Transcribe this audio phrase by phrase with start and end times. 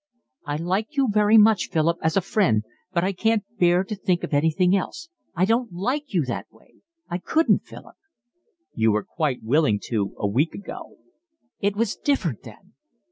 [0.47, 2.63] "I like you very much, Philip, as a friend.
[2.91, 5.09] But I can't bear to think of anything else.
[5.35, 6.81] I don't like you that way.
[7.07, 7.97] I couldn't, Philip."
[8.73, 10.97] "You were quite willing to a week ago."
[11.59, 12.73] "It was different then."